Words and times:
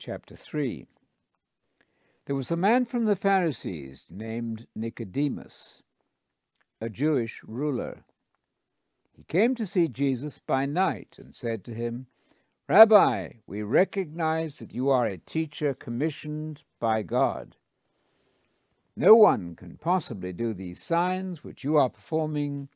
chapter 0.00 0.34
3. 0.34 0.86
There 2.26 2.34
was 2.34 2.50
a 2.50 2.56
man 2.56 2.86
from 2.86 3.04
the 3.04 3.14
Pharisees 3.14 4.06
named 4.08 4.66
Nicodemus, 4.74 5.82
a 6.80 6.88
Jewish 6.88 7.42
ruler. 7.46 8.04
He 9.14 9.24
came 9.24 9.54
to 9.56 9.66
see 9.66 9.88
Jesus 9.88 10.38
by 10.38 10.64
night 10.64 11.16
and 11.18 11.34
said 11.34 11.64
to 11.64 11.74
him, 11.74 12.06
Rabbi, 12.66 13.28
we 13.46 13.62
recognize 13.62 14.56
that 14.56 14.72
you 14.72 14.88
are 14.88 15.06
a 15.06 15.18
teacher 15.18 15.74
commissioned 15.74 16.62
by 16.80 17.02
God. 17.02 17.56
No 18.96 19.14
one 19.14 19.54
can 19.54 19.76
possibly 19.76 20.32
do 20.32 20.54
these 20.54 20.82
signs 20.82 21.44
which 21.44 21.62
you 21.62 21.76
are 21.76 21.90
performing 21.90 22.68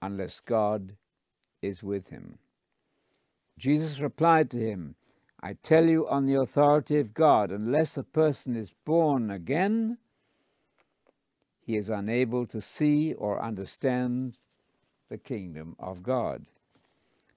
unless 0.00 0.40
God 0.40 0.96
is 1.60 1.82
with 1.82 2.08
him. 2.08 2.38
Jesus 3.58 4.00
replied 4.00 4.48
to 4.52 4.58
him, 4.58 4.94
I 5.42 5.54
tell 5.54 5.86
you 5.86 6.06
on 6.08 6.26
the 6.26 6.38
authority 6.38 6.98
of 6.98 7.14
God, 7.14 7.50
unless 7.50 7.96
a 7.96 8.02
person 8.02 8.56
is 8.56 8.72
born 8.84 9.30
again, 9.30 9.98
he 11.64 11.76
is 11.76 11.88
unable 11.88 12.46
to 12.46 12.60
see 12.60 13.14
or 13.14 13.42
understand 13.42 14.36
the 15.08 15.18
kingdom 15.18 15.76
of 15.78 16.02
God. 16.02 16.46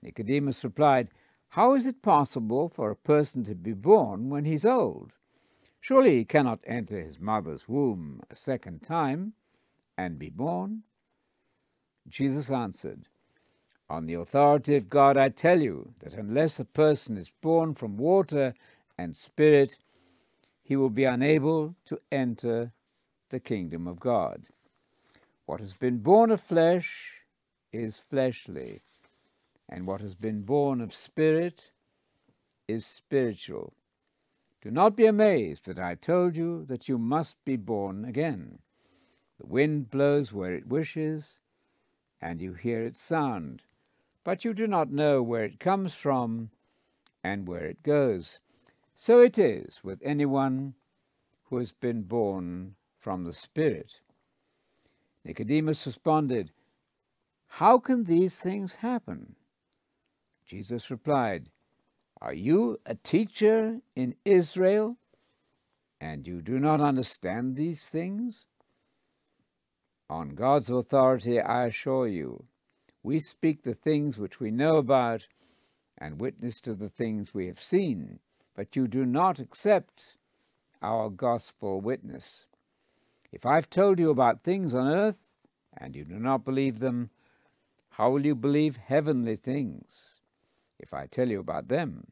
Nicodemus 0.01 0.63
replied, 0.63 1.09
How 1.49 1.75
is 1.75 1.85
it 1.85 2.01
possible 2.01 2.67
for 2.67 2.91
a 2.91 2.95
person 2.95 3.45
to 3.45 3.55
be 3.55 3.73
born 3.73 4.29
when 4.29 4.43
he's 4.43 4.65
old? 4.65 5.13
Surely 5.79 6.17
he 6.17 6.25
cannot 6.25 6.59
enter 6.65 7.01
his 7.01 7.19
mother's 7.19 7.67
womb 7.67 8.21
a 8.29 8.35
second 8.35 8.81
time 8.83 9.33
and 9.97 10.19
be 10.19 10.29
born. 10.29 10.83
Jesus 12.07 12.51
answered, 12.51 13.07
On 13.89 14.05
the 14.05 14.13
authority 14.15 14.75
of 14.75 14.89
God, 14.89 15.17
I 15.17 15.29
tell 15.29 15.61
you 15.61 15.93
that 15.99 16.13
unless 16.13 16.59
a 16.59 16.65
person 16.65 17.17
is 17.17 17.31
born 17.41 17.75
from 17.75 17.97
water 17.97 18.53
and 18.97 19.15
spirit, 19.15 19.77
he 20.63 20.75
will 20.75 20.89
be 20.89 21.03
unable 21.03 21.75
to 21.85 21.99
enter 22.11 22.71
the 23.29 23.39
kingdom 23.39 23.87
of 23.87 23.99
God. 23.99 24.43
What 25.45 25.59
has 25.59 25.73
been 25.73 25.99
born 25.99 26.31
of 26.31 26.41
flesh 26.41 27.21
is 27.71 27.99
fleshly, 27.99 28.81
and 29.67 29.85
what 29.85 30.01
has 30.01 30.15
been 30.15 30.41
born 30.43 30.79
of 30.79 30.93
spirit 30.93 31.71
is 32.67 32.85
spiritual. 32.85 33.73
Do 34.61 34.71
not 34.71 34.95
be 34.95 35.05
amazed 35.05 35.65
that 35.65 35.79
I 35.79 35.95
told 35.95 36.37
you 36.37 36.65
that 36.69 36.87
you 36.87 36.97
must 36.97 37.43
be 37.43 37.57
born 37.57 38.05
again. 38.05 38.59
The 39.39 39.47
wind 39.47 39.91
blows 39.91 40.31
where 40.31 40.53
it 40.53 40.67
wishes, 40.67 41.39
and 42.21 42.41
you 42.41 42.53
hear 42.53 42.81
its 42.83 43.01
sound, 43.01 43.61
but 44.23 44.45
you 44.45 44.53
do 44.53 44.67
not 44.67 44.91
know 44.91 45.21
where 45.21 45.43
it 45.43 45.59
comes 45.59 45.93
from 45.93 46.49
and 47.23 47.47
where 47.47 47.65
it 47.65 47.83
goes. 47.83 48.39
So 48.95 49.19
it 49.19 49.37
is 49.37 49.79
with 49.83 49.99
anyone 50.03 50.75
who 51.45 51.57
has 51.57 51.71
been 51.71 52.03
born 52.03 52.75
from 52.99 53.23
the 53.23 53.33
Spirit. 53.33 53.99
Nicodemus 55.25 55.85
responded, 55.85 56.51
How 57.47 57.79
can 57.79 58.03
these 58.03 58.37
things 58.37 58.75
happen? 58.75 59.35
Jesus 60.45 60.91
replied, 60.91 61.49
Are 62.21 62.33
you 62.33 62.79
a 62.85 62.95
teacher 62.95 63.79
in 63.95 64.15
Israel, 64.25 64.97
and 65.99 66.27
you 66.27 66.41
do 66.41 66.59
not 66.59 66.81
understand 66.81 67.55
these 67.55 67.83
things? 67.83 68.45
On 70.09 70.29
God's 70.35 70.69
authority, 70.69 71.39
I 71.39 71.67
assure 71.67 72.07
you, 72.07 72.45
we 73.03 73.19
speak 73.19 73.63
the 73.63 73.75
things 73.75 74.17
which 74.17 74.39
we 74.39 74.49
know 74.49 74.77
about 74.77 75.27
and 75.97 76.19
witness 76.19 76.61
to 76.61 76.73
the 76.73 76.89
things 76.89 77.33
we 77.33 77.47
have 77.47 77.59
seen, 77.59 78.19
but 78.55 78.75
you 78.77 78.87
do 78.87 79.05
not 79.05 79.39
accept 79.39 80.15
our 80.81 81.09
gospel 81.09 81.81
witness. 81.81 82.45
If 83.31 83.45
I've 83.45 83.69
told 83.69 83.99
you 83.99 84.09
about 84.09 84.43
things 84.43 84.73
on 84.73 84.87
earth 84.87 85.19
and 85.77 85.95
you 85.95 86.05
do 86.05 86.17
not 86.17 86.45
believe 86.45 86.79
them, 86.79 87.09
how 87.89 88.09
will 88.09 88.25
you 88.25 88.35
believe 88.35 88.77
heavenly 88.77 89.35
things 89.35 90.19
if 90.79 90.93
I 90.93 91.05
tell 91.05 91.29
you 91.29 91.39
about 91.39 91.67
them? 91.67 92.07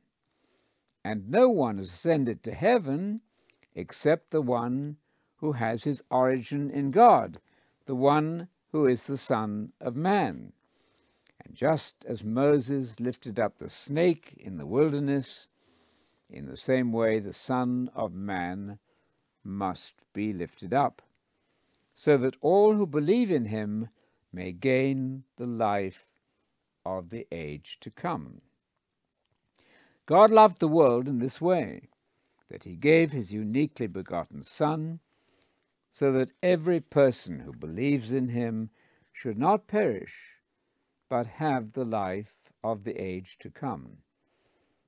And 1.06 1.30
no 1.30 1.50
one 1.50 1.78
has 1.78 1.90
ascended 1.90 2.44
to 2.44 2.54
heaven 2.54 3.22
except 3.76 4.32
the 4.32 4.42
one 4.42 4.98
who 5.38 5.54
has 5.54 5.84
his 5.84 6.04
origin 6.12 6.70
in 6.70 6.92
God, 6.92 7.40
the 7.86 7.96
one 7.96 8.48
who 8.72 8.88
is 8.88 9.04
the 9.04 9.18
Son 9.18 9.72
of 9.80 9.96
Man. 9.96 10.54
Just 11.54 12.06
as 12.06 12.24
Moses 12.24 13.00
lifted 13.00 13.40
up 13.40 13.58
the 13.58 13.70
snake 13.70 14.34
in 14.38 14.58
the 14.58 14.66
wilderness, 14.66 15.48
in 16.30 16.46
the 16.46 16.58
same 16.58 16.92
way 16.92 17.20
the 17.20 17.34
Son 17.34 17.90
of 17.94 18.14
Man 18.14 18.80
must 19.44 19.96
be 20.14 20.34
lifted 20.34 20.74
up 20.74 21.02
so 21.94 22.18
that 22.18 22.36
all 22.42 22.76
who 22.76 22.88
believe 22.88 23.30
in 23.30 23.46
him 23.46 23.90
may 24.34 24.52
gain 24.52 25.24
the 25.38 25.46
life 25.46 26.08
of 26.86 27.10
the 27.10 27.28
age 27.32 27.78
to 27.82 27.92
come. 27.92 28.42
God 30.06 30.32
loved 30.32 30.60
the 30.60 30.68
world 30.68 31.08
in 31.08 31.20
this 31.20 31.40
way, 31.40 31.90
that 32.50 32.64
he 32.64 32.76
gave 32.76 33.12
his 33.12 33.32
uniquely 33.32 33.88
begotten 33.88 34.44
Son, 34.44 35.00
so 35.92 36.12
that 36.12 36.32
every 36.42 36.80
person 36.80 37.42
who 37.42 37.54
believes 37.54 38.12
in 38.12 38.30
him 38.30 38.70
should 39.14 39.38
not 39.38 39.68
perish, 39.68 40.38
but 41.12 41.28
have 41.28 41.74
the 41.74 41.84
life 41.84 42.32
of 42.64 42.86
the 42.86 42.98
age 42.98 43.36
to 43.38 43.50
come. 43.50 43.98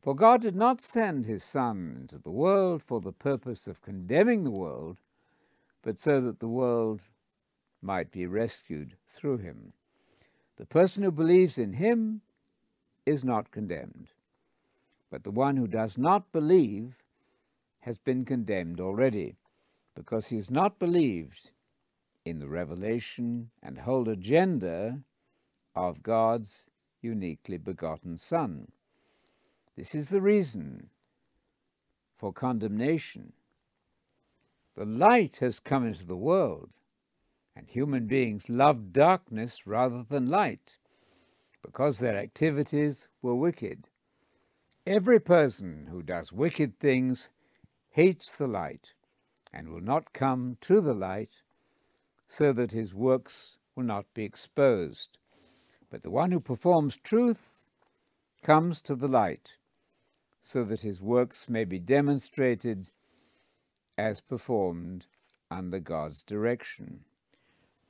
For 0.02 0.16
God 0.16 0.42
did 0.42 0.56
not 0.56 0.80
send 0.80 1.26
his 1.26 1.44
Son 1.44 1.98
into 2.00 2.18
the 2.18 2.32
world 2.32 2.82
for 2.82 3.02
the 3.02 3.12
purpose 3.12 3.68
of 3.68 3.82
condemning 3.82 4.46
the 4.46 4.50
world, 4.50 5.00
but 5.82 6.00
so 6.00 6.22
that 6.22 6.40
the 6.40 6.48
world 6.48 7.02
might 7.82 8.10
be 8.10 8.26
rescued 8.26 8.96
through 9.14 9.40
him. 9.40 9.74
The 10.56 10.66
person 10.66 11.04
who 11.04 11.12
believes 11.12 11.58
in 11.58 11.74
him 11.74 12.22
is 13.06 13.26
not 13.26 13.52
condemned, 13.52 14.08
but 15.12 15.26
the 15.26 15.32
one 15.32 15.58
who 15.58 15.68
does 15.68 15.98
not 15.98 16.32
believe 16.32 16.96
has 17.82 18.00
been 18.00 18.24
condemned 18.24 18.80
already, 18.80 19.36
because 19.94 20.28
he 20.28 20.38
has 20.38 20.50
not 20.50 20.80
believed 20.80 21.50
in 22.24 22.40
the 22.40 22.48
revelation 22.48 23.50
and 23.62 23.80
whole 23.80 24.08
agenda 24.08 25.00
of 25.76 26.04
God's 26.04 26.66
uniquely 27.02 27.58
begotten 27.58 28.18
Son. 28.18 28.72
This 29.76 29.96
is 29.96 30.10
the 30.10 30.22
reason 30.22 30.90
for 32.18 32.32
condemnation 32.32 33.34
the 34.76 34.86
light 34.86 35.38
has 35.38 35.60
come 35.60 35.86
into 35.86 36.06
the 36.06 36.16
world, 36.16 36.72
and 37.56 37.68
human 37.68 38.08
beings 38.08 38.50
loved 38.50 38.92
darkness 38.92 39.68
rather 39.68 40.04
than 40.04 40.30
light, 40.30 40.78
because 41.62 42.00
their 42.00 42.18
activities 42.18 43.08
were 43.22 43.36
wicked. 43.36 43.88
Every 44.88 45.20
person 45.20 45.88
who 45.92 46.02
does 46.02 46.32
wicked 46.32 46.80
things 46.80 47.30
hates 47.92 48.36
the 48.36 48.48
light 48.48 48.94
and 49.54 49.70
will 49.70 49.82
not 49.82 50.14
come 50.14 50.58
to 50.62 50.82
the 50.82 50.96
light, 50.96 51.44
so 52.28 52.52
that 52.52 52.72
his 52.72 52.96
works 52.96 53.58
will 53.76 53.84
not 53.84 54.12
be 54.16 54.24
exposed. 54.24 55.20
But 55.94 56.02
the 56.02 56.10
one 56.10 56.32
who 56.32 56.40
performs 56.40 56.98
truth 56.98 57.62
comes 58.42 58.82
to 58.82 58.96
the 58.96 59.08
light, 59.08 59.58
so 60.42 60.64
that 60.64 60.82
his 60.82 61.00
works 61.00 61.48
may 61.48 61.66
be 61.66 61.78
demonstrated 61.78 62.90
as 63.96 64.20
performed 64.20 65.06
under 65.52 65.80
God's 65.80 66.24
direction. 66.24 67.02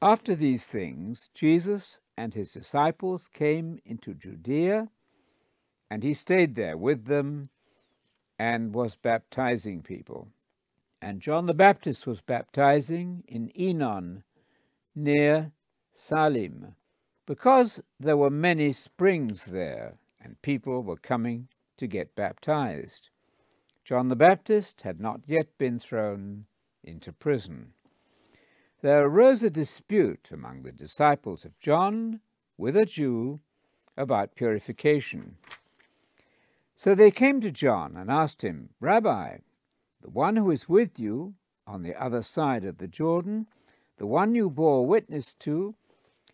After 0.02 0.36
these 0.36 0.66
things, 0.66 1.30
Jesus 1.34 2.02
and 2.18 2.34
his 2.34 2.52
disciples 2.52 3.30
came 3.34 3.80
into 3.86 4.14
Judea, 4.14 4.90
and 5.90 6.04
he 6.04 6.14
stayed 6.14 6.56
there 6.56 6.76
with 6.76 7.06
them 7.06 7.52
and 8.38 8.74
was 8.74 8.98
baptizing 8.98 9.82
people. 9.82 10.28
And 11.02 11.22
John 11.22 11.46
the 11.46 11.54
Baptist 11.54 12.06
was 12.06 12.20
baptizing 12.20 13.24
in 13.30 13.50
Enon 13.58 14.26
near 14.94 15.54
Salim, 15.96 16.76
because 17.26 17.82
there 18.00 18.18
were 18.18 18.30
many 18.30 18.74
springs 18.74 19.44
there, 19.48 19.96
and 20.22 20.42
people 20.42 20.84
were 20.84 20.98
coming 20.98 21.48
to 21.78 21.88
get 21.88 22.16
baptized. 22.16 23.10
John 23.86 24.08
the 24.08 24.16
Baptist 24.16 24.82
had 24.82 25.00
not 25.00 25.22
yet 25.28 25.58
been 25.58 25.80
thrown 25.80 26.46
into 26.84 27.12
prison. 27.12 27.74
There 28.82 29.06
arose 29.06 29.44
a 29.44 29.50
dispute 29.50 30.30
among 30.32 30.64
the 30.64 30.72
disciples 30.72 31.46
of 31.46 31.60
John 31.60 32.20
with 32.58 32.76
a 32.76 32.86
Jew 32.86 33.40
about 33.96 34.36
purification. 34.36 35.38
So 36.76 36.96
they 36.96 37.12
came 37.12 37.40
to 37.42 37.52
John 37.52 37.96
and 37.96 38.10
asked 38.10 38.42
him, 38.42 38.70
Rabbi, 38.82 39.38
the 40.02 40.10
one 40.10 40.36
who 40.36 40.52
is 40.52 40.68
with 40.68 41.00
you 41.00 41.36
on 41.66 41.82
the 41.82 41.96
other 41.96 42.22
side 42.22 42.66
of 42.66 42.78
the 42.78 42.88
Jordan, 42.88 43.48
the 43.98 44.06
one 44.06 44.36
you 44.36 44.50
bore 44.50 44.86
witness 44.86 45.34
to, 45.40 45.76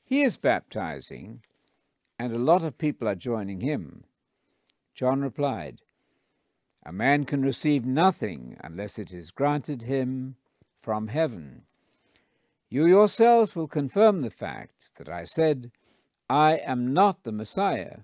he 0.10 0.24
is 0.24 0.38
baptizing, 0.38 1.40
and 2.18 2.34
a 2.34 2.40
lot 2.40 2.64
of 2.64 2.80
people 2.80 3.08
are 3.08 3.14
joining 3.14 3.62
him. 3.62 4.04
John 4.96 5.22
replied, 5.22 5.82
A 6.84 6.92
man 6.92 7.26
can 7.26 7.44
receive 7.44 7.86
nothing 7.86 8.58
unless 8.64 8.98
it 8.98 9.14
is 9.14 9.30
granted 9.30 9.84
him 9.84 10.36
from 10.82 11.10
heaven. 11.10 11.62
You 12.72 12.88
yourselves 12.88 13.56
will 13.56 13.68
confirm 13.68 14.24
the 14.24 14.32
fact 14.32 14.90
that 14.98 15.10
I 15.10 15.26
said, 15.26 15.72
I 16.28 16.58
am 16.58 16.92
not 16.92 17.24
the 17.24 17.32
Messiah, 17.32 18.00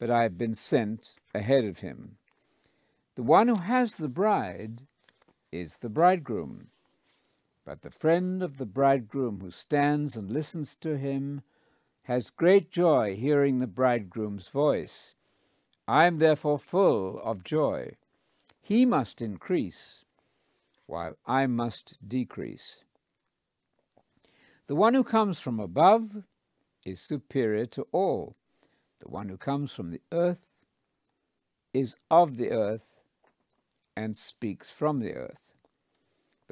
but 0.00 0.10
I 0.10 0.24
have 0.24 0.36
been 0.36 0.56
sent 0.56 1.12
ahead 1.32 1.64
of 1.64 1.78
him. 1.78 2.16
The 3.14 3.22
one 3.22 3.46
who 3.46 3.60
has 3.60 3.92
the 3.92 4.08
bride 4.08 4.82
is 5.52 5.76
the 5.80 5.88
bridegroom. 5.88 6.66
But 7.66 7.82
the 7.82 7.90
friend 7.90 8.44
of 8.44 8.58
the 8.58 8.64
bridegroom 8.64 9.40
who 9.40 9.50
stands 9.50 10.14
and 10.14 10.30
listens 10.30 10.76
to 10.76 10.96
him 10.96 11.42
has 12.04 12.30
great 12.30 12.70
joy 12.70 13.16
hearing 13.16 13.58
the 13.58 13.66
bridegroom's 13.66 14.48
voice. 14.48 15.14
I 15.88 16.06
am 16.06 16.18
therefore 16.18 16.60
full 16.60 17.18
of 17.18 17.42
joy. 17.42 17.96
He 18.62 18.86
must 18.86 19.20
increase, 19.20 20.04
while 20.86 21.18
I 21.26 21.48
must 21.48 21.98
decrease. 22.06 22.84
The 24.68 24.76
one 24.76 24.94
who 24.94 25.02
comes 25.02 25.40
from 25.40 25.58
above 25.58 26.22
is 26.84 27.00
superior 27.00 27.66
to 27.66 27.88
all. 27.90 28.36
The 29.00 29.08
one 29.08 29.28
who 29.28 29.36
comes 29.36 29.72
from 29.72 29.90
the 29.90 30.02
earth 30.12 30.46
is 31.74 31.96
of 32.12 32.36
the 32.36 32.52
earth 32.52 33.00
and 33.96 34.16
speaks 34.16 34.70
from 34.70 35.00
the 35.00 35.14
earth. 35.14 35.45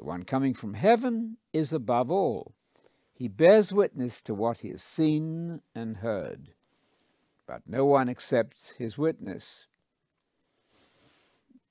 One 0.05 0.23
coming 0.23 0.53
from 0.53 0.75
heaven 0.75 1.37
is 1.51 1.73
above 1.73 2.11
all. 2.11 2.53
He 3.11 3.27
bears 3.27 3.73
witness 3.73 4.21
to 4.21 4.35
what 4.35 4.59
he 4.59 4.69
has 4.69 4.83
seen 4.83 5.61
and 5.73 5.97
heard, 5.97 6.53
but 7.47 7.63
no 7.65 7.85
one 7.85 8.07
accepts 8.07 8.75
his 8.77 8.99
witness. 8.99 9.65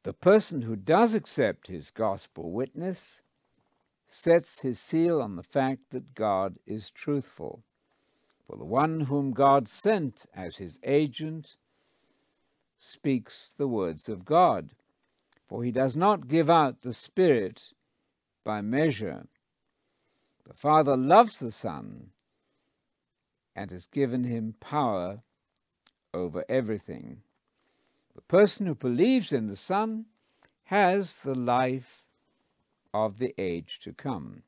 The 0.02 0.12
person 0.12 0.62
who 0.62 0.74
does 0.74 1.14
accept 1.14 1.68
his 1.68 1.92
gospel 1.92 2.50
witness 2.50 3.22
sets 4.08 4.62
his 4.62 4.80
seal 4.80 5.22
on 5.22 5.36
the 5.36 5.44
fact 5.44 5.90
that 5.90 6.16
God 6.16 6.58
is 6.66 6.90
truthful. 6.90 7.62
For 8.48 8.56
the 8.56 8.64
one 8.64 9.02
whom 9.02 9.32
God 9.32 9.68
sent 9.68 10.26
as 10.34 10.56
his 10.56 10.80
agent 10.82 11.54
speaks 12.80 13.52
the 13.56 13.68
words 13.68 14.08
of 14.08 14.24
God 14.24 14.70
for 15.46 15.62
he 15.62 15.70
does 15.70 15.94
not 15.94 16.26
give 16.26 16.48
out 16.48 16.80
the 16.82 16.94
Spirit 16.94 17.72
by 18.44 18.60
measure. 18.60 19.26
The 20.46 20.54
Father 20.54 20.96
loves 20.96 21.38
the 21.38 21.50
Son 21.50 22.10
and 23.56 23.70
has 23.70 23.86
given 23.86 24.24
him 24.24 24.54
power 24.60 25.22
over 26.12 26.44
everything. 26.48 27.22
The 28.14 28.22
person 28.22 28.66
who 28.66 28.74
believes 28.74 29.32
in 29.32 29.48
the 29.48 29.56
Son 29.56 30.06
has 30.64 31.16
the 31.16 31.34
life 31.34 32.02
of 32.92 33.18
the 33.18 33.34
age 33.38 33.80
to 33.80 33.92
come. 33.92 34.42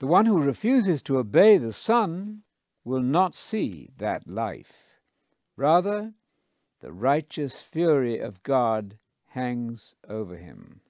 The 0.00 0.06
one 0.06 0.26
who 0.26 0.42
refuses 0.42 1.02
to 1.02 1.18
obey 1.18 1.58
the 1.58 1.72
Son 1.72 2.42
will 2.84 3.02
not 3.02 3.34
see 3.34 3.90
that 3.98 4.26
life. 4.26 4.72
Rather, 5.56 6.14
the 6.80 6.92
righteous 6.92 7.60
fury 7.60 8.18
of 8.18 8.42
God 8.42 8.96
hangs 9.26 9.94
over 10.08 10.36
him. 10.36 10.80